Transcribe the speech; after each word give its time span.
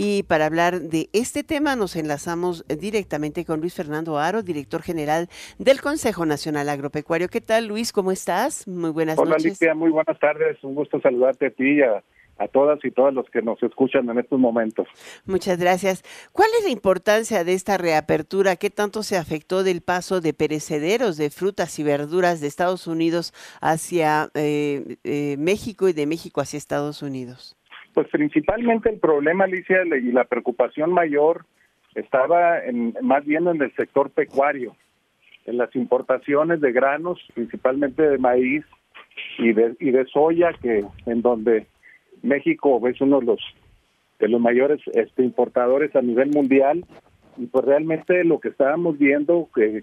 Y 0.00 0.22
para 0.22 0.46
hablar 0.46 0.80
de 0.80 1.10
este 1.12 1.42
tema 1.42 1.74
nos 1.74 1.96
enlazamos 1.96 2.64
directamente 2.68 3.44
con 3.44 3.60
Luis 3.60 3.74
Fernando 3.74 4.16
Aro, 4.16 4.44
director 4.44 4.80
general 4.80 5.28
del 5.58 5.80
Consejo 5.80 6.24
Nacional 6.24 6.68
Agropecuario. 6.68 7.26
¿Qué 7.26 7.40
tal, 7.40 7.66
Luis? 7.66 7.90
¿Cómo 7.90 8.12
estás? 8.12 8.68
Muy 8.68 8.90
buenas 8.90 9.16
noches. 9.16 9.26
Hola, 9.26 9.36
Alicia. 9.42 9.74
Muy 9.74 9.90
buenas 9.90 10.16
tardes. 10.20 10.62
Un 10.62 10.76
gusto 10.76 11.00
saludarte 11.00 11.46
a 11.46 11.50
ti 11.50 11.78
y 11.78 11.82
a 11.82 12.04
a 12.38 12.46
todas 12.46 12.78
y 12.84 12.92
todos 12.92 13.12
los 13.12 13.28
que 13.30 13.42
nos 13.42 13.60
escuchan 13.64 14.08
en 14.08 14.20
estos 14.20 14.38
momentos. 14.38 14.86
Muchas 15.26 15.58
gracias. 15.58 16.04
¿Cuál 16.32 16.48
es 16.58 16.64
la 16.64 16.70
importancia 16.70 17.42
de 17.42 17.54
esta 17.54 17.76
reapertura? 17.76 18.54
¿Qué 18.54 18.70
tanto 18.70 19.02
se 19.02 19.16
afectó 19.16 19.64
del 19.64 19.80
paso 19.82 20.20
de 20.20 20.32
perecederos 20.32 21.16
de 21.16 21.30
frutas 21.30 21.76
y 21.80 21.82
verduras 21.82 22.40
de 22.40 22.46
Estados 22.46 22.86
Unidos 22.86 23.34
hacia 23.60 24.30
eh, 24.34 24.98
eh, 25.02 25.34
México 25.38 25.88
y 25.88 25.92
de 25.92 26.06
México 26.06 26.40
hacia 26.40 26.58
Estados 26.58 27.02
Unidos? 27.02 27.57
Pues 27.98 28.10
principalmente 28.10 28.90
el 28.90 29.00
problema, 29.00 29.42
Alicia, 29.42 29.78
y 29.84 30.12
la 30.12 30.22
preocupación 30.22 30.92
mayor 30.92 31.46
estaba 31.96 32.64
en, 32.64 32.94
más 33.02 33.24
bien 33.24 33.48
en 33.48 33.60
el 33.60 33.74
sector 33.74 34.10
pecuario, 34.10 34.76
en 35.46 35.58
las 35.58 35.74
importaciones 35.74 36.60
de 36.60 36.70
granos, 36.70 37.18
principalmente 37.34 38.08
de 38.08 38.18
maíz 38.18 38.64
y 39.38 39.52
de, 39.52 39.74
y 39.80 39.90
de 39.90 40.04
soya, 40.04 40.52
que 40.62 40.84
en 41.06 41.22
donde 41.22 41.66
México 42.22 42.80
es 42.86 43.00
uno 43.00 43.18
de 43.18 43.26
los 43.26 43.40
de 44.20 44.28
los 44.28 44.40
mayores 44.40 44.80
este, 44.94 45.24
importadores 45.24 45.96
a 45.96 46.00
nivel 46.00 46.30
mundial. 46.30 46.84
Y 47.36 47.46
pues 47.46 47.64
realmente 47.64 48.22
lo 48.22 48.38
que 48.38 48.50
estábamos 48.50 48.96
viendo 48.96 49.48
que 49.52 49.82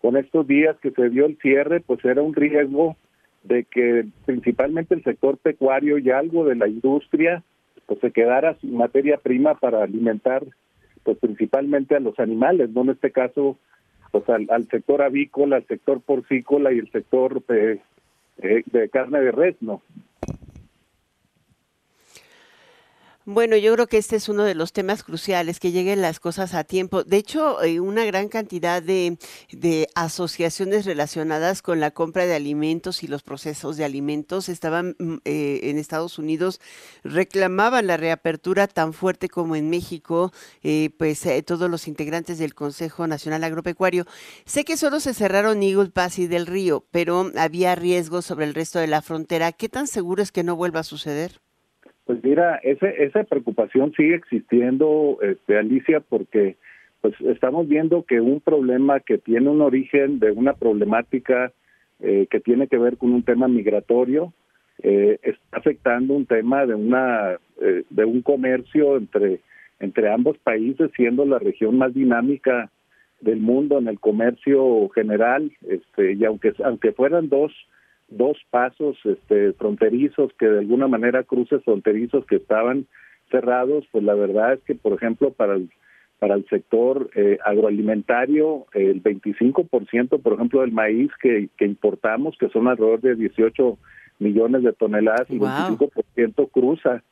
con 0.00 0.16
estos 0.16 0.46
días 0.46 0.76
que 0.80 0.92
se 0.92 1.10
dio 1.10 1.26
el 1.26 1.36
cierre 1.38 1.80
pues 1.80 2.04
era 2.04 2.22
un 2.22 2.36
riesgo 2.36 2.96
de 3.44 3.64
que 3.64 4.06
principalmente 4.24 4.94
el 4.94 5.02
sector 5.02 5.38
pecuario 5.38 5.98
y 5.98 6.10
algo 6.10 6.44
de 6.44 6.56
la 6.56 6.68
industria 6.68 7.42
pues 7.86 8.00
se 8.00 8.12
quedara 8.12 8.54
sin 8.60 8.76
materia 8.76 9.18
prima 9.18 9.54
para 9.54 9.82
alimentar 9.82 10.44
pues 11.02 11.18
principalmente 11.18 11.96
a 11.96 12.00
los 12.00 12.18
animales, 12.20 12.70
no 12.70 12.82
en 12.82 12.90
este 12.90 13.10
caso 13.10 13.58
pues 14.12 14.28
al, 14.28 14.68
sector 14.68 15.02
avícola, 15.02 15.56
al 15.56 15.66
sector 15.66 16.00
porcícola 16.00 16.72
y 16.72 16.78
el 16.78 16.90
sector 16.90 17.44
de, 17.46 17.80
de 18.36 18.88
carne 18.90 19.20
de 19.20 19.32
res, 19.32 19.56
¿no? 19.60 19.82
Bueno, 23.24 23.56
yo 23.56 23.72
creo 23.74 23.86
que 23.86 23.98
este 23.98 24.16
es 24.16 24.28
uno 24.28 24.42
de 24.42 24.56
los 24.56 24.72
temas 24.72 25.04
cruciales, 25.04 25.60
que 25.60 25.70
lleguen 25.70 26.02
las 26.02 26.18
cosas 26.18 26.54
a 26.54 26.64
tiempo. 26.64 27.04
De 27.04 27.18
hecho, 27.18 27.62
eh, 27.62 27.78
una 27.78 28.04
gran 28.04 28.28
cantidad 28.28 28.82
de, 28.82 29.16
asociaciones 29.94 30.86
relacionadas 30.86 31.62
con 31.62 31.78
la 31.78 31.92
compra 31.92 32.26
de 32.26 32.34
alimentos 32.34 33.04
y 33.04 33.06
los 33.06 33.22
procesos 33.22 33.76
de 33.76 33.84
alimentos 33.84 34.48
estaban 34.48 34.96
mm, 34.98 35.18
eh, 35.24 35.60
en 35.64 35.78
Estados 35.78 36.18
Unidos, 36.18 36.60
reclamaban 37.04 37.86
la 37.86 37.96
reapertura 37.96 38.66
tan 38.66 38.92
fuerte 38.92 39.28
como 39.28 39.54
en 39.54 39.70
México, 39.70 40.32
eh, 40.64 40.90
pues 40.98 41.22
todos 41.46 41.70
los 41.70 41.86
integrantes 41.86 42.38
del 42.38 42.54
Consejo 42.54 43.06
Nacional 43.06 43.44
Agropecuario. 43.44 44.04
Sé 44.46 44.64
que 44.64 44.76
solo 44.76 44.98
se 44.98 45.14
cerraron 45.14 45.62
Eagle 45.62 45.92
y 46.16 46.26
del 46.26 46.46
Río, 46.48 46.86
pero 46.90 47.30
había 47.36 47.76
riesgos 47.76 48.26
sobre 48.26 48.46
el 48.46 48.54
resto 48.54 48.80
de 48.80 48.88
la 48.88 49.00
frontera. 49.00 49.52
¿Qué 49.52 49.68
tan 49.68 49.86
seguro 49.86 50.24
es 50.24 50.32
que 50.32 50.42
no 50.42 50.56
vuelva 50.56 50.80
a 50.80 50.84
suceder? 50.84 51.40
Pues 52.12 52.24
mira, 52.24 52.56
ese, 52.56 53.04
esa 53.04 53.24
preocupación 53.24 53.94
sigue 53.94 54.16
existiendo, 54.16 55.16
este, 55.22 55.56
Alicia, 55.56 56.00
porque 56.00 56.56
pues 57.00 57.18
estamos 57.22 57.66
viendo 57.66 58.02
que 58.02 58.20
un 58.20 58.40
problema 58.40 59.00
que 59.00 59.16
tiene 59.16 59.48
un 59.48 59.62
origen 59.62 60.18
de 60.18 60.30
una 60.30 60.52
problemática 60.52 61.52
eh, 62.00 62.26
que 62.30 62.38
tiene 62.38 62.66
que 62.66 62.76
ver 62.76 62.98
con 62.98 63.14
un 63.14 63.22
tema 63.22 63.48
migratorio 63.48 64.34
eh, 64.82 65.20
está 65.22 65.56
afectando 65.56 66.12
un 66.12 66.26
tema 66.26 66.66
de 66.66 66.74
una 66.74 67.38
eh, 67.62 67.84
de 67.88 68.04
un 68.04 68.20
comercio 68.20 68.98
entre 68.98 69.40
entre 69.80 70.12
ambos 70.12 70.36
países, 70.36 70.90
siendo 70.94 71.24
la 71.24 71.38
región 71.38 71.78
más 71.78 71.94
dinámica 71.94 72.70
del 73.22 73.40
mundo 73.40 73.78
en 73.78 73.88
el 73.88 73.98
comercio 73.98 74.90
general, 74.90 75.50
este, 75.66 76.12
y 76.12 76.26
aunque 76.26 76.52
aunque 76.62 76.92
fueran 76.92 77.30
dos 77.30 77.52
dos 78.16 78.38
pasos 78.50 78.96
este, 79.04 79.52
fronterizos 79.54 80.32
que 80.38 80.46
de 80.46 80.60
alguna 80.60 80.88
manera 80.88 81.22
cruces 81.24 81.62
fronterizos 81.64 82.24
que 82.26 82.36
estaban 82.36 82.86
cerrados, 83.30 83.84
pues 83.90 84.04
la 84.04 84.14
verdad 84.14 84.54
es 84.54 84.60
que, 84.60 84.74
por 84.74 84.92
ejemplo, 84.92 85.32
para 85.32 85.54
el, 85.54 85.70
para 86.18 86.34
el 86.34 86.46
sector 86.48 87.10
eh, 87.14 87.38
agroalimentario, 87.44 88.66
el 88.74 89.02
25%, 89.02 90.20
por 90.20 90.32
ejemplo, 90.34 90.60
del 90.60 90.72
maíz 90.72 91.10
que, 91.20 91.48
que 91.56 91.64
importamos, 91.64 92.36
que 92.38 92.48
son 92.50 92.68
alrededor 92.68 93.00
de 93.00 93.16
18 93.16 93.78
millones 94.18 94.62
de 94.62 94.72
toneladas, 94.72 95.28
el 95.30 95.40
25% 95.40 96.50
cruza 96.50 97.02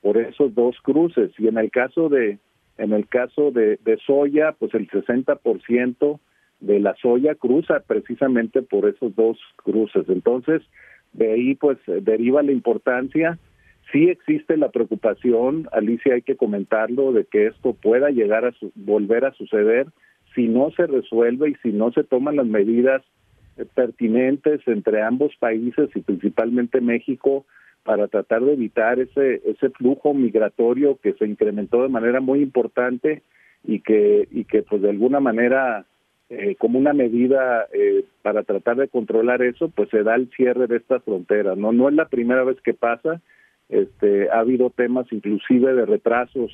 por 0.00 0.16
esos 0.16 0.54
dos 0.54 0.76
cruces. 0.82 1.30
Y 1.38 1.48
en 1.48 1.58
el 1.58 1.70
caso 1.70 2.08
de 2.08 2.38
en 2.78 2.92
el 2.92 3.08
caso 3.08 3.50
de, 3.50 3.78
de 3.84 3.98
soya, 4.06 4.52
pues 4.52 4.72
el 4.72 4.88
60% 4.88 6.20
de 6.60 6.80
la 6.80 6.94
soya 6.96 7.34
cruza 7.34 7.80
precisamente 7.86 8.62
por 8.62 8.88
esos 8.88 9.14
dos 9.14 9.38
cruces. 9.56 10.08
Entonces, 10.08 10.62
de 11.12 11.32
ahí 11.32 11.54
pues 11.54 11.78
deriva 11.86 12.42
la 12.42 12.52
importancia. 12.52 13.38
Sí 13.92 14.08
existe 14.08 14.56
la 14.56 14.70
preocupación, 14.70 15.68
Alicia, 15.72 16.14
hay 16.14 16.22
que 16.22 16.36
comentarlo, 16.36 17.12
de 17.12 17.24
que 17.24 17.46
esto 17.46 17.74
pueda 17.74 18.10
llegar 18.10 18.44
a 18.44 18.52
volver 18.74 19.24
a 19.24 19.32
suceder 19.32 19.86
si 20.34 20.46
no 20.46 20.70
se 20.72 20.86
resuelve 20.86 21.50
y 21.50 21.54
si 21.62 21.72
no 21.72 21.90
se 21.92 22.04
toman 22.04 22.36
las 22.36 22.46
medidas 22.46 23.02
eh, 23.56 23.64
pertinentes 23.74 24.60
entre 24.66 25.02
ambos 25.02 25.34
países 25.38 25.88
y 25.94 26.00
principalmente 26.00 26.80
México 26.80 27.46
para 27.82 28.08
tratar 28.08 28.42
de 28.42 28.52
evitar 28.52 28.98
ese 28.98 29.40
ese 29.46 29.70
flujo 29.70 30.12
migratorio 30.12 30.98
que 31.02 31.14
se 31.14 31.24
incrementó 31.24 31.82
de 31.82 31.88
manera 31.88 32.20
muy 32.20 32.40
importante 32.42 33.22
y 33.64 33.80
que 33.80 34.28
y 34.30 34.44
que 34.44 34.62
pues 34.62 34.82
de 34.82 34.90
alguna 34.90 35.20
manera 35.20 35.86
eh, 36.30 36.56
como 36.56 36.78
una 36.78 36.92
medida 36.92 37.66
eh, 37.72 38.04
para 38.20 38.42
tratar 38.42 38.76
de 38.76 38.88
controlar 38.88 39.40
eso, 39.42 39.70
pues 39.70 39.88
se 39.88 40.02
da 40.02 40.14
el 40.14 40.28
cierre 40.36 40.66
de 40.66 40.76
esta 40.76 41.00
frontera. 41.00 41.56
No, 41.56 41.72
no 41.72 41.88
es 41.88 41.94
la 41.94 42.08
primera 42.08 42.44
vez 42.44 42.60
que 42.60 42.74
pasa. 42.74 43.22
Este, 43.70 44.28
ha 44.30 44.40
habido 44.40 44.68
temas 44.68 45.06
inclusive 45.10 45.72
de 45.72 45.86
retrasos 45.86 46.50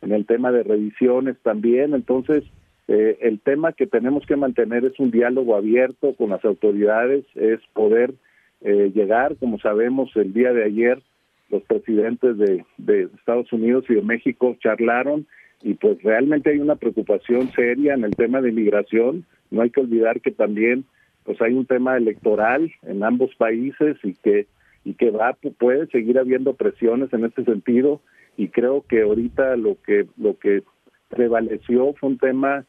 en 0.00 0.10
el 0.10 0.26
tema 0.26 0.50
de 0.50 0.64
revisiones 0.64 1.36
también. 1.42 1.94
Entonces, 1.94 2.42
eh, 2.88 3.18
el 3.20 3.38
tema 3.38 3.72
que 3.72 3.86
tenemos 3.86 4.26
que 4.26 4.34
mantener 4.34 4.84
es 4.84 4.98
un 4.98 5.12
diálogo 5.12 5.54
abierto 5.54 6.16
con 6.16 6.30
las 6.30 6.44
autoridades, 6.44 7.24
es 7.34 7.60
poder 7.72 8.14
llegar, 8.64 9.34
como 9.40 9.58
sabemos, 9.58 10.14
el 10.14 10.32
día 10.32 10.52
de 10.52 10.62
ayer 10.62 11.02
los 11.50 11.64
presidentes 11.64 12.38
de, 12.38 12.64
de 12.78 13.08
Estados 13.18 13.52
Unidos 13.52 13.84
y 13.88 13.94
de 13.94 14.02
México 14.02 14.56
charlaron 14.60 15.26
y 15.62 15.74
pues 15.74 16.02
realmente 16.02 16.50
hay 16.50 16.58
una 16.58 16.76
preocupación 16.76 17.50
seria 17.52 17.94
en 17.94 18.04
el 18.04 18.14
tema 18.16 18.40
de 18.40 18.50
inmigración. 18.50 19.24
No 19.50 19.62
hay 19.62 19.70
que 19.70 19.80
olvidar 19.80 20.20
que 20.20 20.32
también 20.32 20.84
pues 21.24 21.40
hay 21.40 21.54
un 21.54 21.66
tema 21.66 21.96
electoral 21.96 22.72
en 22.82 23.04
ambos 23.04 23.34
países 23.36 23.96
y 24.02 24.14
que 24.14 24.46
y 24.84 24.94
que 24.94 25.10
va 25.10 25.34
puede 25.58 25.86
seguir 25.88 26.18
habiendo 26.18 26.54
presiones 26.54 27.12
en 27.12 27.24
este 27.24 27.44
sentido 27.44 28.00
y 28.36 28.48
creo 28.48 28.84
que 28.88 29.02
ahorita 29.02 29.56
lo 29.56 29.76
que 29.80 30.06
lo 30.16 30.36
que 30.38 30.64
prevaleció 31.08 31.94
fue 31.94 32.08
un 32.10 32.18
tema 32.18 32.64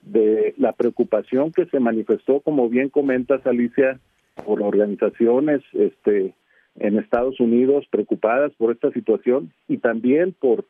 de 0.00 0.54
la 0.56 0.72
preocupación 0.72 1.52
que 1.52 1.66
se 1.66 1.80
manifestó 1.80 2.40
como 2.40 2.70
bien 2.70 2.88
comentas 2.88 3.46
Alicia 3.46 4.00
por 4.46 4.62
organizaciones 4.62 5.60
este 5.74 6.34
en 6.76 6.98
Estados 6.98 7.38
Unidos 7.40 7.86
preocupadas 7.90 8.52
por 8.56 8.72
esta 8.72 8.90
situación 8.92 9.52
y 9.66 9.78
también 9.78 10.32
por 10.32 10.64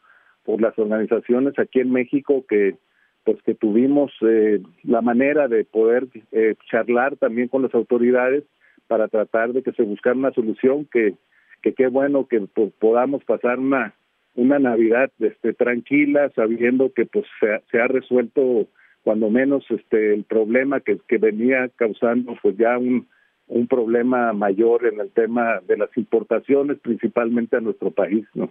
por 0.49 0.63
las 0.63 0.79
organizaciones 0.79 1.59
aquí 1.59 1.81
en 1.81 1.93
México 1.93 2.47
que 2.49 2.77
pues 3.25 3.37
que 3.43 3.55
tuvimos 3.55 4.11
eh, 4.23 4.63
la 4.83 5.03
manera 5.03 5.47
de 5.47 5.67
poder 5.67 6.07
eh, 6.33 6.55
charlar 6.71 7.19
también 7.19 7.49
con 7.49 7.61
las 7.61 7.75
autoridades 7.75 8.45
para 8.87 9.09
tratar 9.09 9.53
de 9.53 9.63
que 9.63 9.73
se 9.73 9.83
buscara 9.83 10.17
una 10.17 10.33
solución 10.33 10.89
que 10.91 11.13
que 11.61 11.75
qué 11.75 11.89
bueno 11.89 12.27
que 12.27 12.41
podamos 12.79 13.23
pasar 13.25 13.59
una 13.59 13.95
una 14.37 14.59
Navidad 14.59 15.11
este 15.19 15.53
tranquila 15.53 16.31
sabiendo 16.35 16.95
que 16.95 17.05
pues 17.05 17.27
se, 17.41 17.61
se, 17.71 17.79
ha 17.79 17.87
resuelto 17.87 18.69
cuando 19.05 19.29
menos 19.29 19.67
este 19.69 20.15
el 20.15 20.25
problema 20.25 20.81
que, 20.81 20.97
que 21.07 21.19
venía 21.19 21.69
causando 21.77 22.39
pues 22.41 22.57
ya 22.57 22.79
un 22.79 23.07
un 23.49 23.67
problema 23.67 24.33
mayor 24.33 24.87
en 24.87 24.99
el 24.99 25.11
tema 25.11 25.61
de 25.69 25.77
las 25.77 25.95
importaciones 25.99 26.79
principalmente 26.79 27.59
a 27.59 27.61
nuestro 27.61 27.91
país, 27.91 28.25
¿no? 28.33 28.51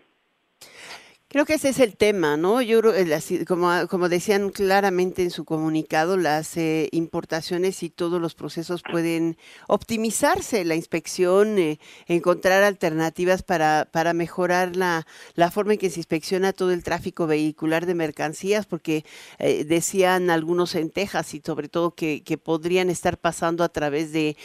Creo 1.30 1.44
que 1.46 1.56
ese 1.56 1.68
es 1.68 1.80
el 1.82 1.98
tema, 1.98 2.38
¿no? 2.38 2.62
Yo 2.62 2.80
eh, 2.94 3.46
como, 3.46 3.70
como 3.90 4.08
decían 4.08 4.50
claramente 4.50 5.24
en 5.24 5.30
su 5.30 5.44
comunicado, 5.44 6.16
las 6.16 6.56
eh, 6.56 6.88
importaciones 6.94 7.84
y 7.84 7.90
todos 7.90 8.22
los 8.22 8.34
procesos 8.34 8.82
pueden 8.82 9.38
optimizarse, 9.68 10.64
la 10.64 10.76
inspección, 10.76 11.60
eh, 11.60 11.80
encontrar 12.08 12.64
alternativas 12.64 13.44
para, 13.44 13.90
para 13.92 14.14
mejorar 14.14 14.78
la, 14.78 15.06
la, 15.36 15.52
forma 15.52 15.74
en 15.74 15.80
que 15.80 15.90
se 15.90 16.00
inspecciona 16.00 16.54
todo 16.54 16.72
el 16.72 16.82
tráfico 16.82 17.28
vehicular 17.28 17.86
de 17.88 17.96
mercancías, 17.96 18.66
porque 18.66 19.04
decían 19.38 20.30
algunos 20.30 20.76
en 20.76 20.90
Texas 20.92 21.34
y 21.34 21.42
sobre 21.46 21.68
todo 21.68 21.94
que, 21.94 22.24
que 22.24 22.38
podrían 22.38 22.90
estar 22.90 23.18
pasando 23.18 23.66
a 23.66 23.70
través 23.70 24.14
de 24.14 24.38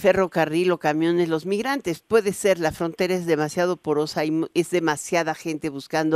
ferrocarril 0.00 0.70
o 0.70 0.78
camiones 0.78 1.28
los 1.28 1.46
migrantes. 1.46 2.00
Puede 2.00 2.32
ser, 2.32 2.60
la 2.60 2.70
frontera 2.70 3.14
es 3.14 3.26
demasiado 3.26 3.76
porosa 3.76 4.24
y 4.24 4.46
es 4.54 4.70
demasiada 4.70 5.34
gente 5.34 5.68
buscando 5.68 6.11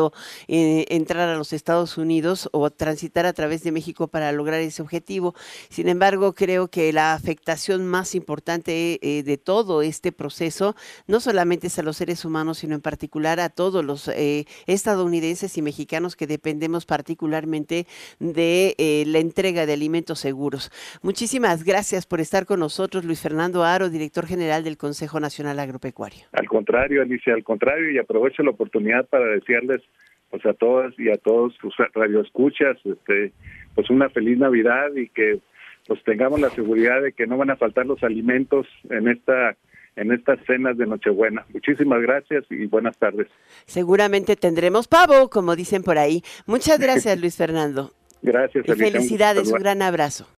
eh, 0.49 0.85
entrar 0.89 1.29
a 1.29 1.37
los 1.37 1.53
Estados 1.53 1.99
Unidos 1.99 2.49
o 2.53 2.71
transitar 2.71 3.27
a 3.27 3.33
través 3.33 3.63
de 3.63 3.73
México 3.73 4.09
para 4.09 4.33
lograr 4.33 4.61
ese 4.61 4.83
objetivo. 4.83 5.35
Sin 5.69 5.89
embargo, 5.89 6.35
creo 6.35 6.69
que 6.69 6.93
la 6.93 7.15
afectación 7.15 7.87
más 7.87 8.15
importante 8.15 8.99
eh, 9.01 9.23
de 9.23 9.39
todo 9.39 9.83
este 9.83 10.13
proceso 10.13 10.75
no 11.07 11.21
solamente 11.21 11.69
es 11.69 11.79
a 11.79 11.83
los 11.83 11.97
seres 11.97 12.25
humanos, 12.25 12.59
sino 12.59 12.75
en 12.75 12.81
particular 12.81 13.41
a 13.41 13.49
todos 13.49 13.85
los 13.85 14.09
eh, 14.09 14.47
estadounidenses 14.67 15.57
y 15.59 15.63
mexicanos 15.63 16.17
que 16.17 16.27
dependemos 16.27 16.87
particularmente 16.87 17.87
de 18.19 19.05
la 19.07 19.19
entrega 19.19 19.67
de 19.67 19.73
alimentos 19.73 20.21
seguros. 20.21 20.71
Muchísimas 21.03 21.65
gracias 21.65 22.07
por 22.07 22.21
estar 22.21 22.47
con 22.47 22.61
nosotros, 22.61 23.05
Luis 23.05 23.21
Fernando 23.21 23.65
Aro, 23.65 23.91
director 23.91 24.27
general 24.27 24.65
del 24.65 24.77
Consejo 24.77 25.21
Nacional 25.21 25.59
Agropecuario. 25.59 26.27
Al 26.33 26.49
contrario, 26.49 27.03
Alicia, 27.03 27.35
al 27.35 27.45
contrario, 27.45 27.91
y 27.91 27.99
aprovecho 27.99 28.43
la 28.43 28.51
oportunidad 28.51 29.07
para 29.07 29.27
decirles 29.27 29.83
pues 30.31 30.45
a 30.47 30.55
todas 30.55 30.93
y 30.99 31.11
a 31.11 31.17
todos 31.17 31.55
sus 31.61 31.75
radioescuchas, 31.95 32.77
este, 32.85 33.33
pues 33.75 33.91
una 33.91 34.09
feliz 34.09 34.39
Navidad 34.39 34.95
y 34.95 35.09
que 35.09 35.41
pues 35.87 36.03
tengamos 36.05 36.41
la 36.41 36.51
seguridad 36.51 37.01
de 37.03 37.13
que 37.13 37.27
no 37.27 37.37
van 37.37 37.51
a 37.51 37.57
faltar 37.57 37.87
los 37.87 38.03
alimentos 38.03 38.67
en 38.91 39.09
esta 39.09 39.57
en 39.97 40.13
estas 40.13 40.39
cenas 40.47 40.77
de 40.77 40.87
Nochebuena. 40.87 41.47
Muchísimas 41.55 42.03
gracias 42.03 42.45
y 42.51 42.67
buenas 42.67 42.99
tardes. 42.99 43.29
Seguramente 43.65 44.37
tendremos 44.37 44.89
pavo, 44.89 45.31
como 45.31 45.57
dicen 45.57 45.83
por 45.83 45.97
ahí. 45.97 46.23
Muchas 46.45 46.79
gracias, 46.79 47.19
Luis 47.21 47.37
Fernando. 47.37 47.93
Gracias. 48.21 48.67
Y 48.69 48.73
felicidades, 48.73 49.51
un 49.51 49.59
gran 49.59 49.81
abrazo. 49.81 50.27